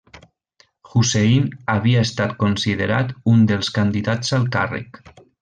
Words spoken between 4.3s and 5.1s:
al càrrec.